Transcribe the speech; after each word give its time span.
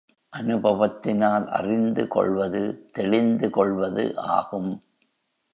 அநுபவத்தினால் 0.37 1.45
அறிந்து 1.47 2.07
கொள்வது 2.07 2.87
தெளிந்து 2.91 3.49
கொள்வது 3.49 4.17
ஆகும். 4.17 4.71